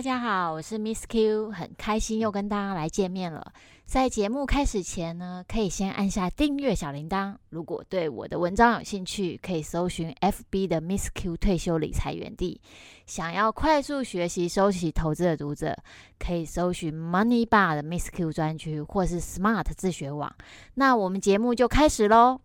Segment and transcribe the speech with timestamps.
[0.00, 3.52] 大家好，我是 Miss Q，很开心又跟大家来见面了。
[3.84, 7.36] 在节目开始前呢，可以先按下订阅小铃铛。
[7.50, 12.58] 如果对我的文章有兴趣，可以搜寻 FB 的 Miss Q 退休理财园地。
[13.04, 15.76] 想要快速学习收起投资的读者，
[16.18, 20.34] 可以搜寻 Money Bar 的 Miss Q 专区，或是 Smart 自学网。
[20.76, 22.40] 那我们节目就开始喽。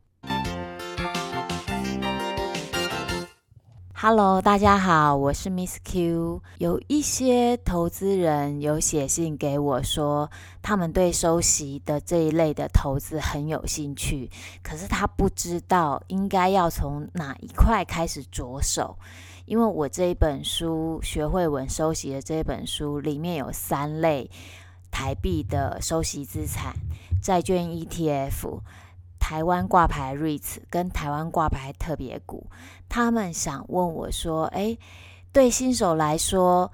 [4.07, 6.39] Hello，大家好，我是 Miss Q。
[6.59, 10.29] 有一些投资人有写信给我说，
[10.61, 14.29] 他们对收息的这一类的投资很有兴趣，
[14.61, 18.95] 可是他不知道应该要从哪一块开始着手。
[19.47, 24.29] 因为我这一本书《学会稳收息》的这一本书里面有三类
[24.91, 26.75] 台币的收息资产：
[27.23, 28.59] 债券 ETF。
[29.27, 32.45] 台湾挂牌 REITs 跟台湾挂牌特别股，
[32.87, 34.77] 他们想问我说：“诶，
[35.31, 36.71] 对新手来说，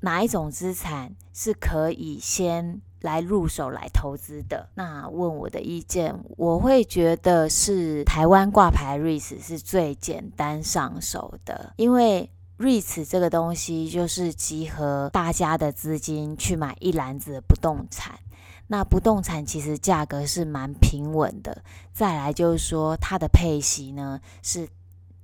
[0.00, 18.18] 哪一种资产是可以先来入手来投资的？”那问我的意见，我会觉得是台湾挂牌 REITs 是最简单上手的，因为 REITs 这个东西就是集合大家的资金去买一篮子不动产。
[18.68, 24.68] 那不动产其实价格是蛮平稳的，再来就是说它的配息呢是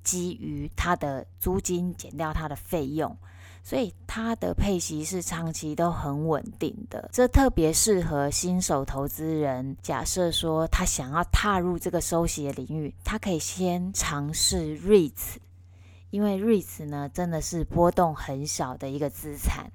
[0.04, 3.16] 基于它的租金减掉它的费用，
[3.64, 7.08] 所以它的配息是长期都很稳定的。
[7.12, 9.76] 这特别适合新手投资人。
[9.82, 15.36] 假设说他想要踏入这个收息的领域，他可以先尝试 REITs，
[16.10, 19.72] 因为 REITs 呢真的是波动很小的一个资产。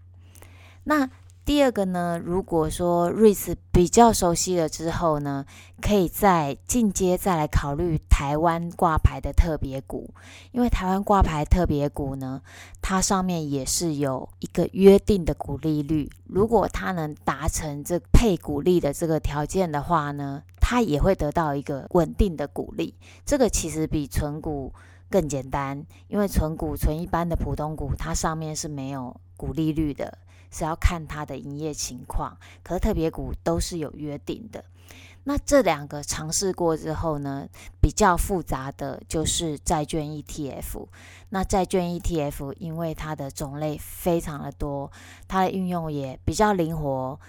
[0.84, 1.10] 那
[1.48, 5.46] 第二个呢，如果说 REITs 比较熟悉了之后呢，
[5.82, 10.14] 可以再进阶再来考虑台湾挂牌的特别股，
[10.52, 12.42] 因为台湾挂牌特别股呢，
[12.82, 22.94] 它上面也是有一个约定的股利率，如果它能达成这配股利的这个条件的话呢，它也会得到一个稳定的股利。
[23.26, 24.74] 这个其实比存股
[25.10, 30.18] 更简单，因为存股存一般的普通股，它上面是没有股利率的。
[30.50, 34.64] 是要看它的营业情况，可是特别股都是有约定的。
[35.26, 37.46] 那这两个尝试过之后呢，
[37.82, 40.88] 比较复杂的就是债券 ETF。
[41.30, 44.90] 那债券 ETF 因为它的种类非常的多，
[45.28, 47.20] 它的运用也比较灵活，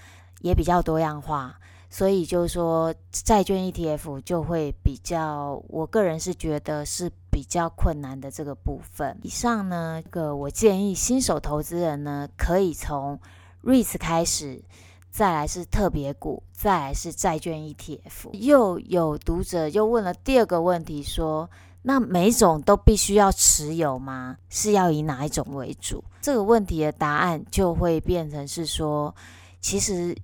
[0.41, 1.59] 也比较多样化。
[1.91, 9.17] 所以就是说，债券 ETF 就会比较，我个人是觉得是比较困难的这个部分。
[9.23, 13.17] 以上呢，个我建议新手投资人呢，可以从
[13.63, 14.61] REITs 开始，
[15.09, 18.33] 再来是特别股，再来是债券 ETF。
[18.33, 21.49] 又有读者又问了第二个问题，说：
[21.83, 24.37] 那每种都必须要持有吗？
[24.49, 26.03] 是要以哪一种为主？
[26.21, 29.15] 这个问题的答案就会变成是说，
[29.61, 30.17] 其实。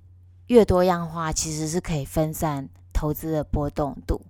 [0.47, 4.21] 越多样化，其实是可以分散投资的波动度。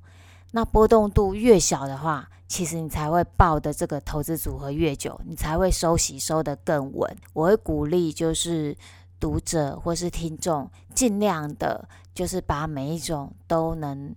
[0.52, 7.16] 那波动度越小的话，其实你才会抱的这个投资组合越久，你才会收息收得更稳。
[7.34, 8.78] 我会鼓励就是
[9.20, 14.16] 读者或是听众，尽量的，就是把每一种都能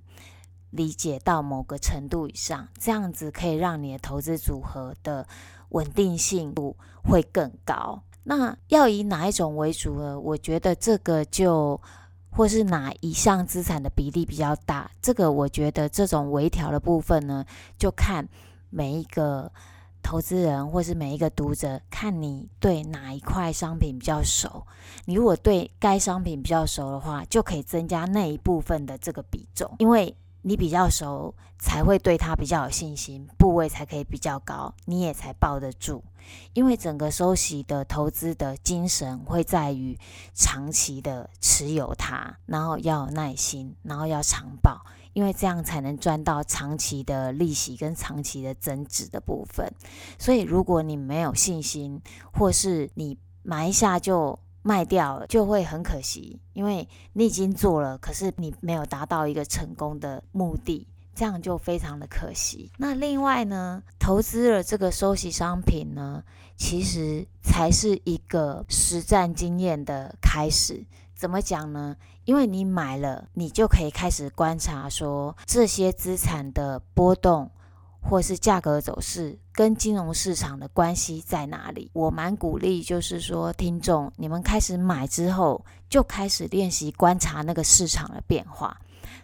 [0.71, 5.27] 理解到某个程度以上，这样子可以让你的投资组合的
[5.71, 8.03] 稳定性度会更高。
[8.25, 10.21] 那要以哪一种为主呢？
[10.21, 11.81] 我觉得这个就
[12.31, 17.45] 或是哪一项资产的比例比较大，这个我觉得这种微调的部分呢，
[17.77, 18.29] 就看
[18.71, 19.51] 每一个
[20.03, 24.67] 投资人或是每一个读者，看你对哪一块商品比较熟。
[25.05, 30.15] 你如果对该商品比较熟的话，就可以增加那一部分的这个比重，因为
[30.49, 36.03] 你比较熟，才会对它比较有信心，部位才可以比较高，你也才抱得住。
[36.55, 39.99] 因为整个收息的投资的精神会在于
[40.33, 44.81] 长期的持有它，然后要有耐心，然后要长抱，
[45.13, 49.71] 因为这样才能赚到长期的利息跟长期的增值的部分。
[50.19, 52.01] 所以，如果你没有信心，
[52.33, 54.39] 或是你买一下就
[54.69, 60.87] 卖掉了，就会很可惜，因为你已经做了，可是你没有达到一个成功的目的。
[61.15, 62.71] 这样就非常的可惜。
[62.77, 66.23] 那另外呢，投资了这个收息商品呢，
[66.57, 70.87] 其实才是一个实战经验的开始。
[71.17, 71.97] 怎么讲呢？
[72.25, 77.51] 因为你买了，你就可以开始观察说这些资产的波动
[78.01, 81.91] 或是价格走势跟金融市场的关系在哪里。
[81.93, 88.79] 我蛮鼓励，就是说听众，你们开始买之后，就开始练习观察那个市场的变化。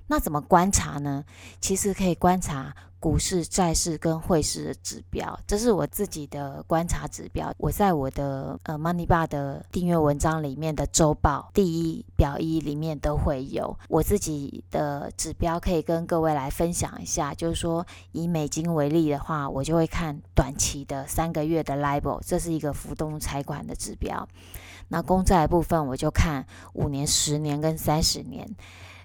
[0.07, 1.25] 那怎么观察呢？
[1.61, 7.53] 其实可以观察股市、债市跟汇市的指标，这是我自己的观察指标。
[7.59, 17.35] 我在我的呃 Money Bar 的订阅文章里面的周报第一表一里面都会有我自己的指标，可以跟各位来分享一下。
[17.35, 24.27] 就是说，以美金为例的话，我就会看短期的三个月的 LIBOR，这是一个浮动财管的指标。
[24.89, 28.49] 那公债部分，我就看五年、十年跟三十年。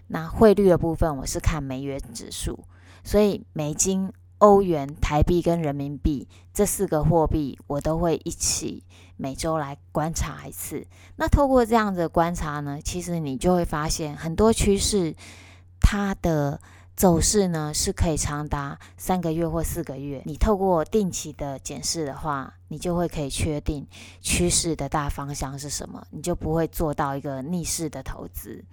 [0.10, 2.66] 那汇率的部分，我是看美元指数，
[3.04, 8.84] 所以美金、欧元、台币跟人民币这四个货币，我都会一起
[9.18, 10.86] 每周来观察一次。
[11.18, 15.16] 那透过这样的观察呢，其实你就会发现很多趋势，
[15.80, 16.60] 它的
[16.96, 20.24] 走势呢是可以长达三个月或四个月。
[20.26, 23.88] 你透过定期的检视的话，你就会可以确定
[24.22, 28.66] 趋势的大方向是什么，你就不会做到一个逆势的投资。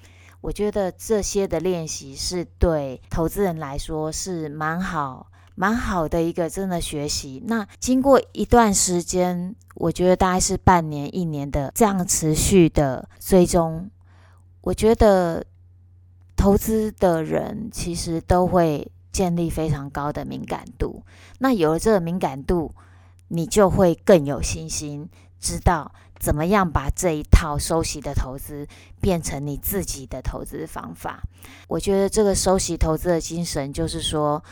[0.47, 5.27] 我觉得这些的练习是对投资人来说是蛮好、
[5.57, 7.43] 蛮好的一个真的学习。
[7.49, 13.91] 那经过一段时间，我觉得大概是半年、一年的这样持续的追踪，
[14.61, 15.45] 我觉得
[16.37, 21.03] 投资的人其实都会建立非常高的敏感度。
[21.41, 22.73] 那有了这个敏感度，
[23.27, 25.09] 你就会更有信心，
[25.41, 25.91] 知道。
[26.19, 28.67] 怎么样把这一套收息的投资
[29.01, 31.23] 变成你自己的投资方法？
[31.69, 34.43] 我觉得这个收息投资的精神就是说，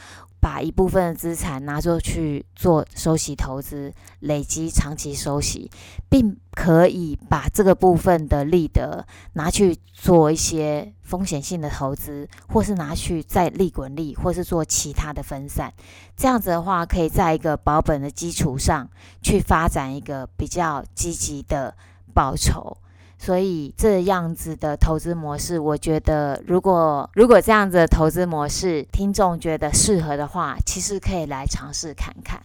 [0.44, 5.70] 把一部分的资产拿出去做收息投资，累积长期收息，
[6.10, 15.72] 并可以把这个部分的利得拿去做一些风险性的投资，或是拿去再利滚利，或是做其他的分散。
[16.14, 18.86] 这样子的话，可以在一个保本的基础上
[19.22, 21.74] 去发展一个比较积极的
[22.12, 22.76] 报酬。
[23.24, 32.38] 所以这样子的投资模式，我觉得如果如果这样子的投资模式，听众觉得适合的话，其实可以来尝试看看。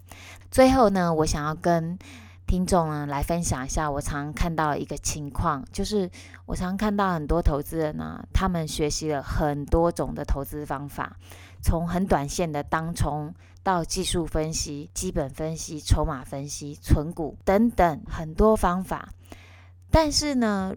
[0.49, 1.99] 最后呢，我想要跟
[2.47, 6.09] 听众呢来分享一下，我常看到一个情况，就是
[6.45, 11.17] 我常看到很多投资人呢，他们学习了很多种的投资方法，
[11.61, 19.09] 从很短线的当冲到技术分析、基本分析、筹码分析、存股等等很多方法。
[19.91, 20.75] 但是呢，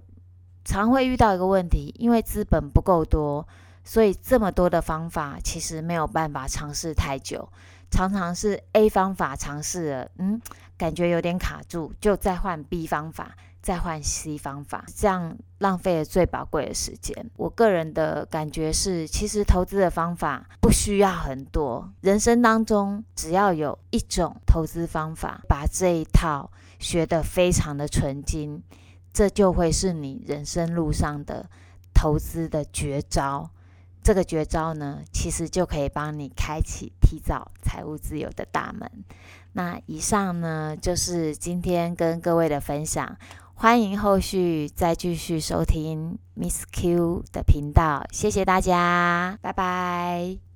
[0.64, 3.46] 常会遇到一个问题，因为资本不够多，
[3.84, 7.48] 所以这么多的方法其实没有办法尝试太久。
[7.90, 10.40] 常常是 A 方法尝试了，嗯，
[10.78, 17.30] 感觉有点卡住，就再换 B 方法，再换 C 方法，这样浪费了最宝贵的时间。
[17.36, 28.62] 我个人的感觉是，其实投资的方法不需要很多，人生当中只要有一种投资方法，把这一套学得非常的纯精。
[29.12, 31.48] 这就会是你人生路上的
[31.92, 33.50] 投资的绝招。
[34.02, 38.90] 这个绝招呢，其实就可以帮你开启提早财务自由的大门。
[39.52, 43.16] 那以上呢，就是今天跟各位的分享。
[43.54, 48.04] 欢迎后续再继续收听 Miss Q 的频道。
[48.10, 50.51] 谢谢大家，拜拜。